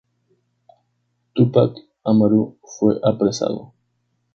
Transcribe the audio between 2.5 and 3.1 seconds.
fue